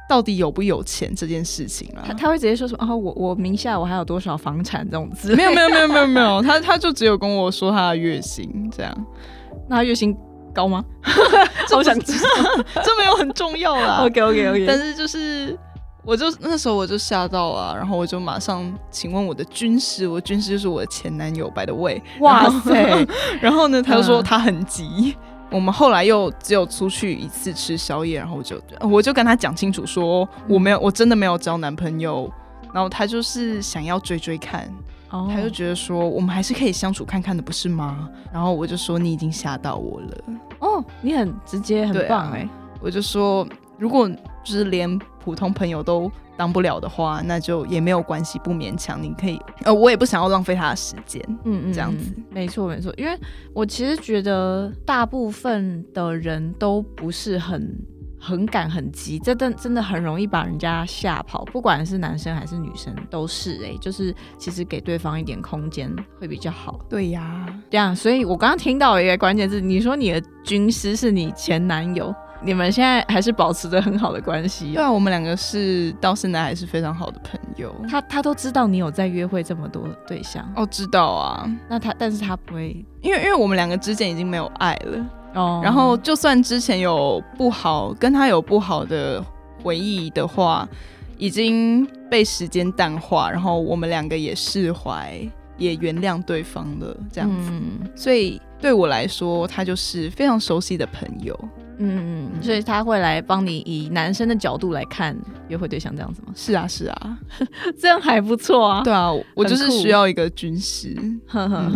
[0.09, 2.05] 到底有不有钱这件事情啊。
[2.07, 2.87] 他他会直接说什么？
[2.89, 5.35] 哦，我我名下我还有多少房产这种字？
[5.35, 9.07] 没有没有没有没有没有，他他就只有跟我说他的月薪这样。
[9.69, 10.17] 那他月薪
[10.53, 10.85] 高吗？
[11.71, 12.29] 好想知道，
[12.85, 14.05] 这没有很重要啦。
[14.07, 15.59] OK OK OK，但是就是。
[16.05, 23.07] 我就那时候我就吓到了，然后我就马上请问我的军师，我的军师就是我的前男友白的位，哇塞！
[23.41, 25.17] 然后呢，他就说他很急。
[25.49, 32.29] 我们后来又只有出去一次吃宵夜，然后我就我就跟他讲清楚说我没有，我真的没有交男朋友。
[32.75, 34.69] 然后他就是想要追追看，
[35.31, 38.09] 他就觉得说我们还是可以相处看看的，不是吗？
[38.33, 40.19] 然后我就说你已经吓到我了。
[40.61, 42.49] 哦，你很直接，很棒哎！
[42.81, 43.47] 我就说
[43.79, 44.99] 如果就是连。
[45.25, 49.01] 普通朋友都当不了的话，那就也没有关系，不勉强。
[49.01, 52.93] 你可以，呃，我也不想要浪费他的时间，嗯嗯，这样子，没错没错。
[52.97, 53.17] 因为
[53.55, 57.73] 我其实觉得大部分的人都不是很
[58.25, 66.79] 很赶很急，这真真的很容易把人家吓跑，不管是男生还是女生都是哎，就是其实给对方一点空间会比较好。
[66.89, 72.15] 对呀，这样，所以我刚刚听到一个关键字，你说你的军师是你前男友。
[72.45, 74.73] 你们现在还是保持着很好的关系？
[74.73, 77.73] 对啊，我们两个是到现在还是非常好的朋友。
[77.89, 81.49] 他他都知道你有在约会这么多对象哦，知道啊。
[81.69, 85.61] 那他但是他不会，因为因为我们两个之间已经没有爱了哦。
[85.63, 89.25] 然后就算之前有不好跟他有不好的
[89.63, 90.69] 回忆的话，
[91.19, 95.17] 已经被时间淡化，然后我们两个也释怀，
[95.59, 97.53] 也原谅对方了，这样子。
[97.95, 101.39] 所以对我来说，他就是非常熟悉的朋友。
[101.79, 105.17] 嗯嗯，所以他会来帮你以男生的角度来看
[105.49, 106.33] 约会对象这样子吗？
[106.35, 107.19] 是啊是啊，
[107.79, 108.83] 这样还不错啊。
[108.83, 110.95] 对啊，我就是需要一个军师，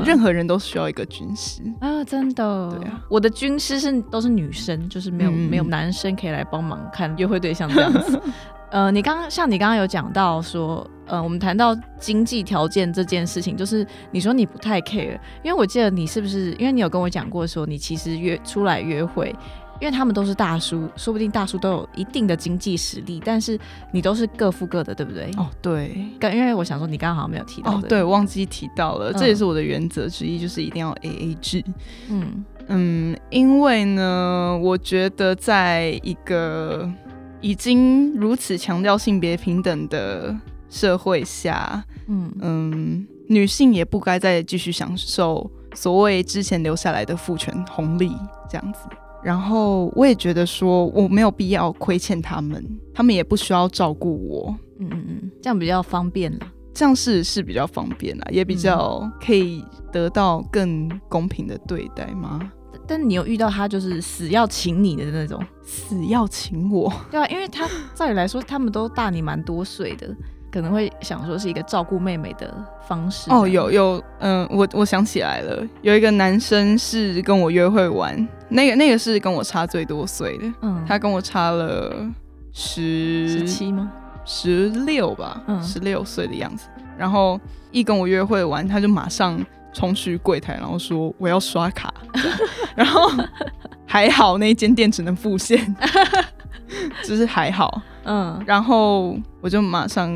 [0.05, 2.71] 任何人都需要一个军师啊，真的。
[2.79, 8.21] 对啊，我的军师是都是女生，就是没有没有男生可以来帮忙看约会对象这样子。
[8.71, 19.35] 呃，你刚刚像你刚刚有讲到说，呃，我们谈到经济条件这件事情，就是你说你不太 care，因为我记得你是不是因为你有跟我讲过说，你其实约出来约会。
[19.81, 23.59] 因为他们都是大叔，说不定大叔都有一定的经济实力，但是
[23.93, 25.31] 你都是各付各的，对不对？
[25.37, 26.07] 哦，对。
[26.19, 27.73] 刚因为我想说，你刚刚好像没有提到。
[27.73, 31.65] 哦，对，忘记提到了，这也是我的原则之一，就是一定要 A A 制。
[32.09, 36.91] 嗯嗯，因为呢，我觉得在一个
[37.41, 40.35] 已经如此强调性别平等的
[40.69, 48.11] 社会下，嗯嗯，女性也不该再继续享受所谓之前留下来的父权红利，
[48.51, 48.81] 这样子。
[49.27, 54.57] 然后我也觉得说我没有必要亏欠他们，他们也不需要照顾我。
[54.79, 62.53] 嗯嗯嗯，这样比较方便啦，这样是是比较方便啦，也比较可以得到更公平的对待吗？
[62.87, 66.93] 但你有遇到他就是死要请你的那种，死要请我？
[67.11, 70.07] 对啊，因为他照理来说他们都大你蛮多岁的。
[70.51, 72.53] 可能会想说是一个照顾妹妹的
[72.87, 81.95] 方式哦，有有，嗯，我我想起来了，有一个男生是跟我约会玩，那个那个是跟我差最多岁的，嗯，他跟我差了
[82.53, 83.93] 十十七吗？
[84.25, 86.69] 十六吧，嗯，十六岁的样子。
[86.97, 87.39] 然后
[87.71, 89.39] 一跟我约会完，他就马上
[89.73, 91.93] 冲去柜台，然后说我要刷卡，
[92.75, 93.11] 然后
[93.85, 95.77] 还好那间店只能付现。
[97.03, 100.11] 只是还好，嗯，然后我就马上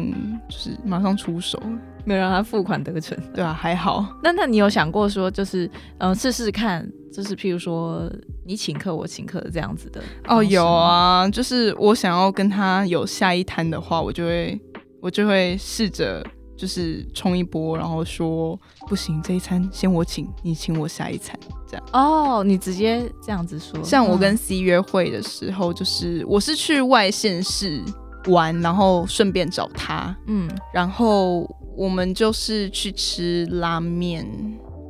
[0.49, 1.61] 就是马上出手，
[2.05, 4.07] 没有让他付款得逞，对啊，还好。
[4.23, 8.11] 那那你有想过说，就是嗯，试试看，就是譬如说
[8.45, 10.03] 你请客我请客这样子的？
[10.27, 14.61] 哦，有啊，就是我想要跟他有下一摊的话，我就会
[15.01, 16.25] 我就会试着。
[16.61, 21.35] 就是冲一波，然后说不行，这一餐先我请，你请我下一餐，
[21.67, 21.87] 这样。
[21.95, 23.83] 哦，你直接这样子说。
[23.83, 27.83] 像我跟 C 约会的时候，就是我是去外县市
[28.27, 34.27] 玩，然后顺便找他，嗯，然后我们就是去吃拉面，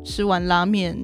[0.04, 0.98] 吃完拉面，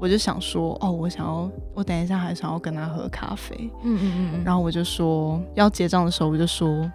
[0.00, 6.90] 我就想说，哦，我想要，我等一下还想要跟他喝咖啡，嗯嗯嗯，然后我就说要结账的时候，我就说。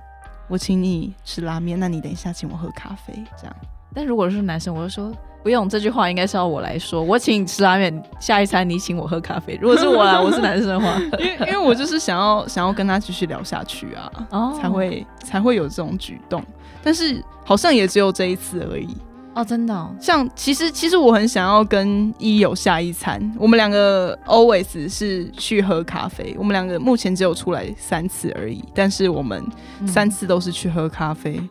[0.53, 3.55] 我请你吃拉面，那你等一下请我喝咖啡，这样。
[3.91, 5.11] 但如果是男生，我就说
[5.41, 7.01] 不用，这句话应该是要我来说。
[7.01, 9.57] 我请你吃拉面，下一餐你请我喝咖啡。
[9.59, 16.43] 如果是我来，我是男生的话， 因为因为我就是想要想要跟他继续聊下去啊，才会才会有这种举动。
[16.83, 18.95] 但是好像也只有这一次而已。
[19.35, 29.43] 哦，真的、哦，像其实其实我很想要跟一有下一餐，我们两个 always 是去喝咖啡，我们两个目前只有出来三次而已，但是我们
[29.79, 31.41] 嗯三次都是去喝咖啡，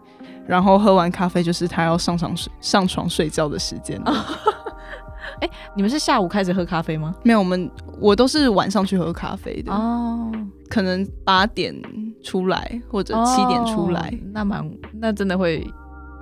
[0.46, 4.14] 然后喝完咖啡就是他要上床睡上床睡觉的时间了。
[5.74, 7.12] 你们是下午开始喝咖啡吗？
[7.24, 7.68] 没有，我们
[7.98, 10.30] 我都是晚上去喝咖啡的，哦，
[10.68, 11.74] 可能八点
[12.22, 14.00] 出来或者七点出来。
[14.00, 15.66] 哦那蛮那真的会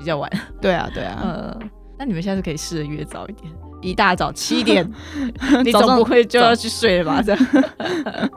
[0.01, 0.29] 比较晚。
[0.61, 1.57] 对啊，对啊，呃，
[1.99, 4.91] 那你们下次可以试着约早一点，一大早七点，
[5.63, 7.23] 你总不会就要去睡了吧？
[7.23, 7.47] 这 样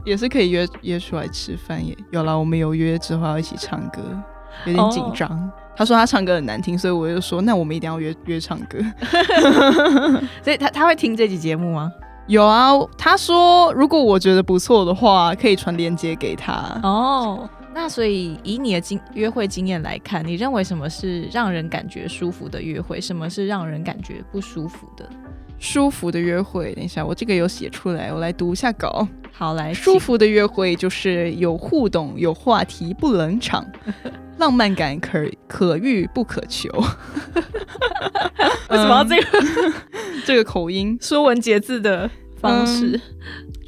[0.05, 4.01] 也是可以约约出来吃饭耶有了，我们有约之后要一起唱歌，
[4.65, 5.51] 有点紧张。
[5.75, 8.77] 他说他唱歌很难听，所以我就说那我们一定要约约唱歌。
[10.43, 11.91] 所以他他会听这期节目吗？
[12.27, 16.79] 有啊，他说如果我觉得不错的话，可以传链接给他。
[16.83, 25.09] 哦，那所以以你的经约会经验来看，你认为什么是让人感觉舒服的约会，什么是让人感觉不舒服的？
[25.59, 29.07] 舒服的约会，等一下，我这个有写出来，我来读一下稿。
[29.31, 33.65] 好，来舒服的约会就是有互动、有话题，不冷场，
[34.37, 36.69] 浪漫感可可遇不可求。
[38.69, 39.27] 为什么要这个
[40.25, 40.97] 这个口音？
[41.01, 42.09] 说文解字的
[42.39, 42.99] 方式？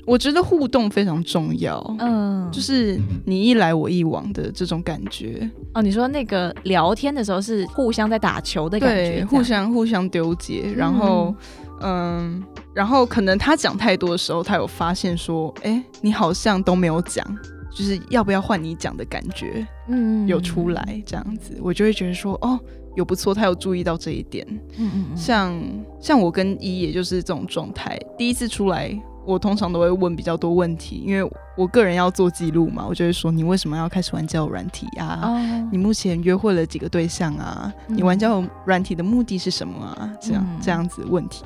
[0.06, 1.84] 我觉得互动非常重要。
[2.00, 11.34] 嗯，就是你一来我一往的这种感觉，哦，你说那个聊天的时候是互相在打球的感觉，对，互相互相丢接，然后，
[11.82, 17.26] 嗯，然后可能他讲太多的时候，他有发现说，哎，你好像都没有讲，
[17.74, 22.60] 就是要不要换你讲的感觉嗯有出，来，这样子，我就会觉得说，哦，
[22.96, 24.46] 有不错，他有注意到这一点。
[24.78, 25.60] 嗯嗯嗯，像
[26.00, 28.96] 像我跟一，也就是这种状态，第一次出来。
[29.26, 35.20] 我通常都会问比较多问题，因为我个人要做记录嘛，我就会说你为什么要开始玩交友软体啊？
[35.24, 37.74] 哦，你目前约会了几个对象啊？
[37.90, 40.10] 嗯你玩交友软体的目的是什么啊？
[40.22, 41.44] 这样、嗯这样子问题，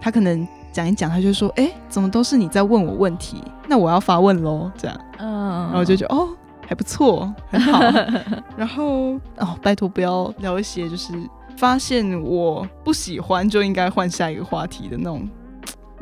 [0.00, 3.42] 他可能讲一讲，他就说：“哎、怎么都是你在问我问题？
[3.68, 6.28] 那我要发问喽。”这样，嗯，然后我就觉得哦，
[6.66, 7.80] 还不错，很好。
[8.56, 11.12] 然后哦，拜托不要聊一些就是
[11.56, 15.28] 发现我不喜欢就应该换下一个话题的那种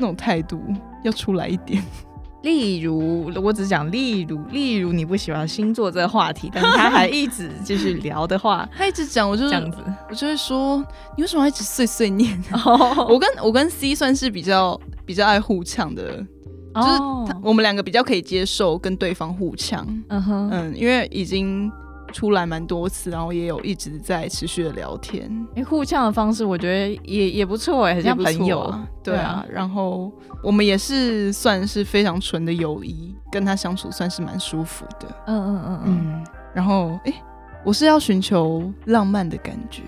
[0.01, 0.61] 那种态度，
[1.03, 1.81] 要出来一点。
[2.41, 9.77] 例如，我只讲例如，例如你不喜欢星座这个话题，但是他还一直继续聊的话， 他一直讲，我就是这样子，
[10.09, 10.83] 我就会说，
[11.15, 12.43] 你为什么一直碎碎念？
[12.65, 13.05] 哦。
[13.07, 16.17] 我跟我跟 C 算是比较比较爱互呛的，
[16.73, 21.71] 就是他我们两个比较可以接受跟对方互呛，嗯哼，嗯，因为已经
[22.11, 28.59] 出来蛮多次，然后也有一直在持续的聊天，哎，互呛的方式我觉得也也不错哎，很像朋友。
[28.61, 29.45] 啊，对啊。
[29.49, 30.11] 然后
[30.43, 36.01] 我们也是算是非常纯的友谊，跟他相处算是蛮舒服的，嗯嗯嗯嗯。
[36.05, 37.13] 嗯，然后哎，
[37.63, 39.81] 我是要寻求浪漫的感觉，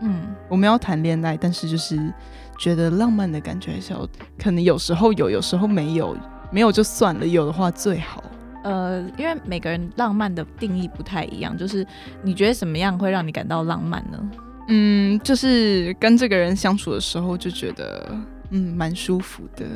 [0.00, 2.12] 嗯，我们要谈恋爱，但是就是
[2.58, 4.06] 觉得浪漫的感觉还是要，
[4.38, 6.16] 可能有时候有，有时候没有，
[6.50, 8.22] 没有就算了，有的话最好。
[8.62, 11.86] 呃，因为每个人浪漫的定义不太一样，就是
[12.22, 14.30] 你觉得什么样会让你感到浪漫呢？
[14.68, 18.16] 嗯，就是跟这个人相处的时候，就觉得
[18.50, 19.66] 嗯蛮舒服的，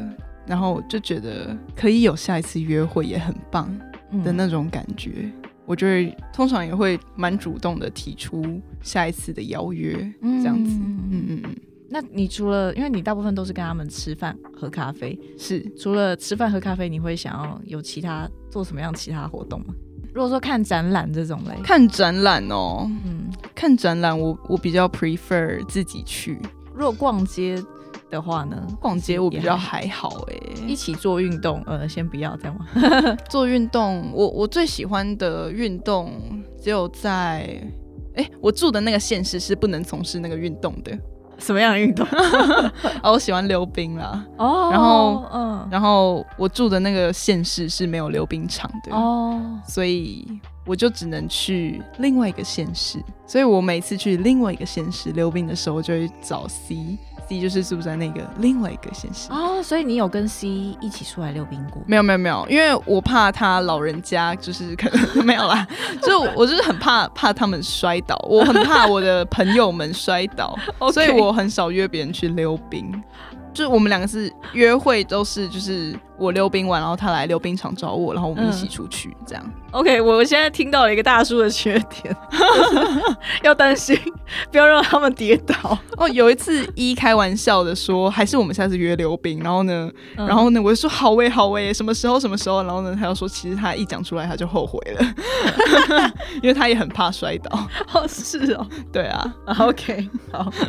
[0.47, 3.69] 然后就觉得可以有下一次约会也很棒
[4.13, 5.31] 嗯的那种感觉。
[5.67, 10.79] 我觉得通常也会蛮主动的提出下一次的邀约，这样子。
[10.79, 11.46] 嗯嗯嗯，
[11.99, 19.73] 那你除了，因为你大部分都是跟他们吃饭喝咖啡，是除了吃饭喝咖啡，你会想要有其他做什么样其他活动吗？
[20.13, 26.39] 如果说看展览这种类，看展览哦，嗯，看展览我我比较 prefer 自己去。
[26.75, 27.57] 如果逛街
[28.11, 28.67] 的话呢？
[28.79, 32.67] 逛街我比较也还还好哎、一起做运动，呃，先不要这样吗？
[33.31, 36.13] 做运动，我我最喜欢的运动
[36.61, 37.59] 只有在，
[38.17, 40.93] 哎、我住的那个县市是不能从事那个运动的。
[41.39, 42.07] 什么样的运动？
[43.03, 50.27] 哦，我喜欢溜冰啦，哦然后嗯，然后我住的那个县市是没有溜冰场的，哦，所以
[50.65, 52.99] 我就只能去另外一个县市。
[53.27, 56.47] 所以我每次去另外一个县市溜冰的时候，我就会找
[57.29, 59.31] C，C 就是住在那个另外一个县市。
[59.31, 60.49] 哦，所以你有跟 C
[60.81, 61.83] 一起出来溜冰过？
[61.87, 65.67] 没有没有没有，因为我怕他老人家就是可能 没有啦，
[66.03, 70.57] 就我就是很怕怕他们摔倒，我很怕我的朋友们摔倒，
[70.93, 73.03] 所以我很少约别人去溜冰。
[73.53, 79.45] 就我们两个是约会，都是就是我溜冰完，然后他来溜冰场找我，然后我们一起出去这样。
[79.73, 82.39] OK，我现在听到了一个大叔的缺点，就
[82.89, 83.03] 是
[83.43, 83.99] 要担心
[84.51, 85.79] 不要让他们跌倒。
[85.99, 95.15] 哦，有一次一开玩笑的说，还是我们下次约溜冰，然后呢，嗯然后呢，我就说好喂好喂，什么时候什么时候，然后呢，他又说其实他一讲出来他就后悔了，
[96.43, 97.69] 因为他也很怕摔倒。
[97.93, 100.51] 哦，是哦对啊，啊，OK，好。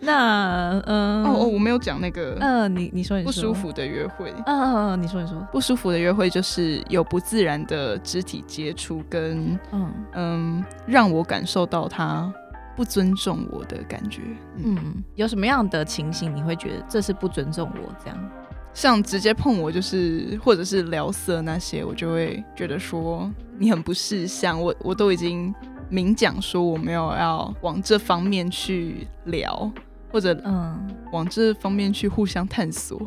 [0.00, 4.30] 那嗯，哦哦，我没有讲那个嗯，你你说你说不舒，服的约会。
[4.46, 12.32] 嗯嗯嗯，你说你说，不舒服的约会就是有不自然的肢体接触，跟嗯嗯让我感受到他
[12.76, 14.22] 不尊重我的感觉。
[14.56, 18.30] 嗯，嗯，有什么样的情形你会觉得这是不尊重我这样？
[18.74, 24.58] 像直接碰我就是或者是聊色那些，我就会觉得说你很不识相。
[24.58, 25.54] 我我都已经
[25.90, 29.70] 明讲说我没有要往这方面去聊，
[30.10, 32.98] 或者嗯往这方面去互相探索，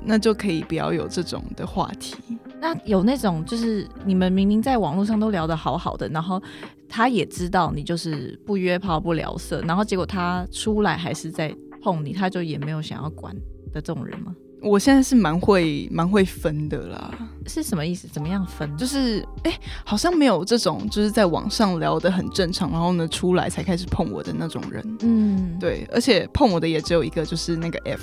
[0.00, 2.16] 那就可以不要有这种的话题。
[2.60, 6.42] 那有那种就是你们明明在网络上都聊得好好的，然后
[6.88, 13.34] 他也知道你就是不约炮不聊色，然后结果他出来还是在碰你，他就也没有想要管
[13.72, 14.34] 的这种人吗？
[14.60, 17.10] 我现在是蛮会蛮会分的啦，
[17.46, 18.08] 是什么意思？
[18.08, 18.76] 怎么样分？
[18.76, 19.52] 就是哎、
[19.84, 24.98] 好像没有这种就是在网上聊得很正常，然后呢出来才开始碰我的那种人。
[25.00, 28.02] 嗯，对，而且碰我的也只有一个，就是那个 F。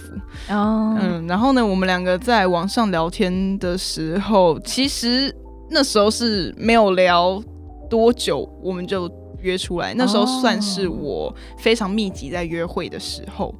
[0.49, 5.35] 哦，嗯，然后呢，我们两个在网上聊天的时候，其实
[5.69, 7.41] 那时候是没有聊
[7.89, 9.93] 多久，我们就约出来。
[9.93, 13.53] 那时候算是我非常密集在约会的时候，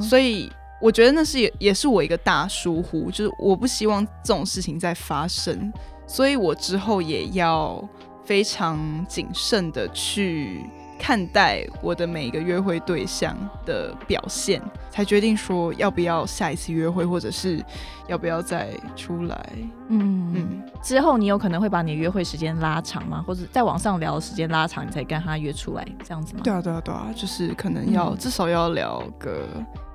[0.00, 0.48] 所以
[0.80, 5.72] 我觉得那是也也是我一个大疏忽，就是我不希望这种事情再发生，
[6.06, 7.82] 所以我之后也要
[8.24, 10.64] 非常谨慎的去
[10.98, 14.60] 看待我的每一个约会对象的表现，
[14.90, 17.62] 才决定说要不要下一次约会，或者是
[18.08, 19.48] 要不要再出来。
[19.88, 20.34] 嗯嗯。
[20.34, 23.22] 嗯，之后你有可能会把你的约会时间拉长吗？
[23.26, 26.40] 或者在网上聊的时间拉长，你才跟他约出来这样子吗？
[26.44, 29.46] 对啊，对啊，对啊，就是可能要、嗯至少要聊个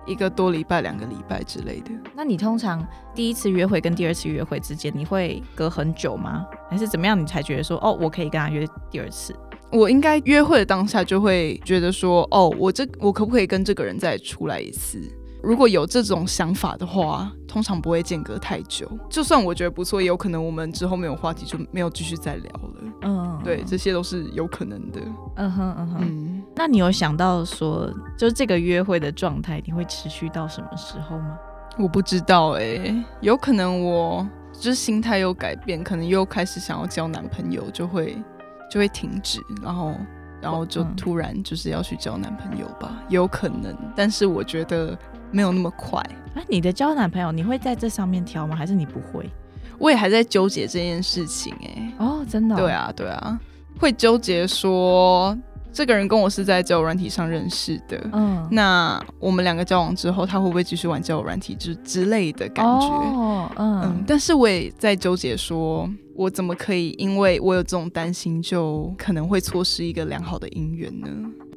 [0.06, 1.92] 一个多礼拜、两个礼拜之类的。
[2.16, 6.46] 那你通常第一次约会跟第二次约会之间，你会隔很久吗？
[6.70, 9.36] 还是怎么样，你才觉得说，哦，我可以跟他约第二次？
[9.72, 15.00] 我应该约会的当下就会觉得说，哦，我这我可不可以跟这个人再出来一次？
[15.44, 18.90] 如果有这种想法的话，通常不会间隔太久。
[19.10, 22.72] 就算我觉得不错，也有可能我们之后没有话题，就没有继续再聊了。
[23.02, 25.02] 嗯，对，这些都是有可能的。
[25.36, 25.98] 嗯哼嗯哼。
[26.02, 31.38] 嗯，那你有想到说，就是这个约会的状态，你会持续到什么时候吗？
[31.80, 38.22] 我不知道哎、有可能我就是心态又改变，可能又开始想要交男朋友，就会
[38.70, 39.96] 就会停止，然后
[40.42, 44.98] 然后就嗯突然就是要去交男朋友吧，有可能，但是我觉得
[45.32, 46.02] 没有那么快。
[46.36, 48.56] 哎，你的交男朋友，你会在这上面挑吗？
[48.56, 49.30] 还是你不会？
[49.78, 53.40] 我也还在纠结这件事情哎、哦，真的、对，啊，对啊，
[53.80, 55.36] 会纠结说
[55.74, 62.88] 这个人跟我是在交友软体上认识的，嗯，那我们两个交往之后，他会不会继续玩交友软体之之类的感觉？
[62.88, 71.08] 哦，嗯嗯，但是我也在纠结说，我怎么可以因为我有这种担心，就可能会错失一个良好的姻缘呢？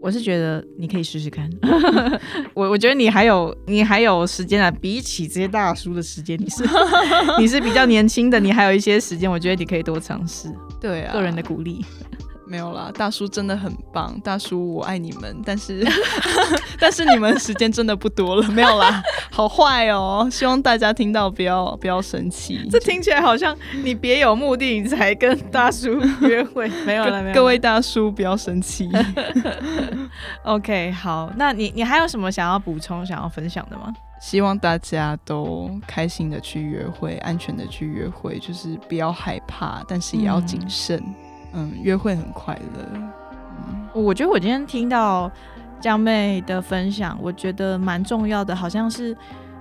[0.05, 1.49] 我是觉得你可以试试看。
[2.53, 6.63] 我我觉得你还有你还有时间啊，比起这些大叔的时间，你是
[7.41, 10.53] 你是比较年轻的，你还有一些时间，我觉得你可以多尝试。
[10.79, 11.83] 对啊，个人的鼓励。
[12.47, 15.83] 没有啦，大叔真的很棒，大叔我爱你们，但是
[16.79, 22.69] 但是你们时间真的不多了，没有啦， 好坏哦，希望大家听到不要不要生气。
[22.71, 26.69] 这听起来好像你别有目的，你才跟大叔约会。
[26.85, 27.35] 没有了，没有。
[27.35, 28.91] 各位大叔不要生气。
[30.45, 33.93] ，OK，好，那你你还有什么想要补充、想要分享的吗？
[34.21, 40.99] 希望大家都开心的去约会，安全的去约会，就是不要害怕，但是也要谨慎。
[40.99, 41.15] 嗯
[41.83, 42.89] 约会很快乐。
[42.95, 45.31] 嗯，我觉得我今天听到
[45.81, 49.17] 江妹的分享，我觉得蛮重要的，好像是。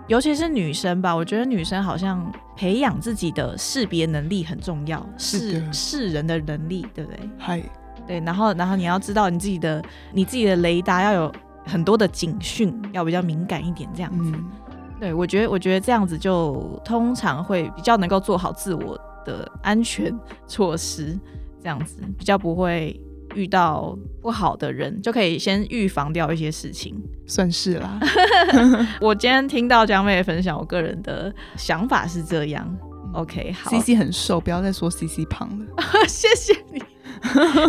[0.07, 7.29] 尤其是女生吧，我觉得女生好像培养自己的识别能力很重要，是的识识人的能力，对不对？
[7.37, 7.63] 嗨，
[8.05, 9.81] 对，然后然后你要知道你自己的
[10.11, 11.31] 你自己的雷达要有
[11.65, 14.29] 很多的警讯，要比较敏感一点，这样子。
[14.35, 14.51] 嗯，
[14.99, 20.13] 对我觉得我觉得这样子就通常会比较能够做好自我的安全
[20.45, 21.17] 措施，
[21.63, 22.99] 这样子比较不会
[23.35, 27.01] 遇到不好的人，就可以先预防掉一些事情。
[27.25, 27.99] 算是啦。
[28.99, 32.67] 我今天听到江妹的分享，我个人的想法是这样。
[33.13, 35.83] OK，好 C C 很瘦，不要再说 C C 胖了。
[36.07, 36.83] 谢谢你，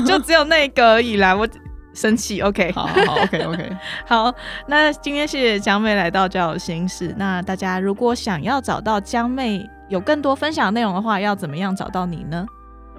[0.05, 1.47] 就只有那个而已啦，我
[1.93, 2.41] 生气。
[2.41, 3.77] OK，好好好，OK OK。
[4.07, 4.35] 好，
[4.67, 7.15] 那今天谢谢江妹来到交友心事。
[7.17, 12.47] 那大家如果想要找到江妹有更多分享内容的话，要怎么样找到你呢？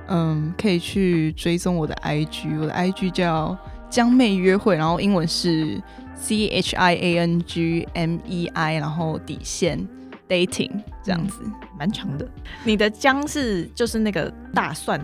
[0.08, 3.58] 嗯，可以去追踪我的 IG，我的 IG 叫
[3.90, 5.82] 江妹约会，然后英文是
[6.16, 9.88] C H I A N G M E I，然后底线
[10.28, 10.72] dating
[11.04, 11.42] 这样子。
[11.78, 12.28] 蛮长的。
[12.64, 15.00] 你的姜是就是那个大蒜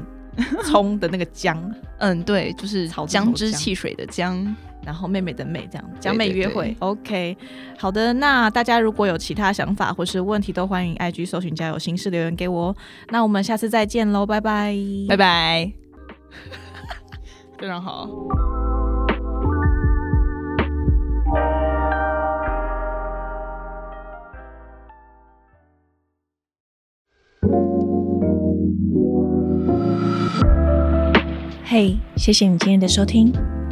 [0.63, 1.57] 葱的那个姜。
[1.99, 4.55] 嗯，对，就是姜汁汽水的姜。
[4.85, 7.37] 然后妹妹的妹这样，江妹对约会，OK，
[7.77, 12.75] 好的，那大家如果有其他想法或是问题，都欢迎 IG 搜寻交友心事留言给我哦。
[13.09, 14.75] 那我们下次再见喽，拜拜，
[15.07, 15.71] 拜拜，
[17.59, 18.09] 非常好。
[31.63, 33.31] 嘿谢谢你今天的收听。